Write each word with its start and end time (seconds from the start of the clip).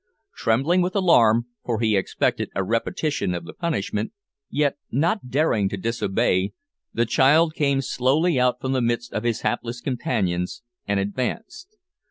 Trembling 0.35 0.81
with 0.81 0.95
alarm, 0.95 1.45
for 1.63 1.79
he 1.79 1.95
expected 1.95 2.49
a 2.55 2.63
repetition 2.63 3.35
of 3.35 3.45
the 3.45 3.53
punishment, 3.53 4.13
yet 4.49 4.77
not 4.89 5.29
daring 5.29 5.69
to 5.69 5.77
disobey, 5.77 6.53
the 6.91 7.05
child 7.05 7.53
came 7.53 7.81
slowly 7.81 8.39
out 8.39 8.59
from 8.59 8.71
the 8.71 8.81
midst 8.81 9.13
of 9.13 9.21
his 9.23 9.41
hapless 9.41 9.79
companions, 9.79 10.63
and 10.87 10.99
advanced. 10.99 11.77